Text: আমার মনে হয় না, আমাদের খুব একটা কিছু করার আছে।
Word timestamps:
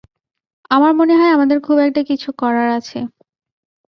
আমার 0.71 0.91
মনে 0.93 1.13
হয় 1.13 1.29
না, 1.29 1.35
আমাদের 1.35 1.57
খুব 1.59 1.77
একটা 1.79 2.01
কিছু 2.03 2.29
করার 2.37 2.69
আছে। 2.69 2.99